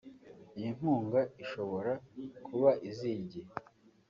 [0.57, 1.91] Iyi nkunga ishobora
[2.45, 3.51] kuba iziye igihe